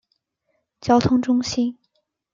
[0.79, 1.77] 交通中心。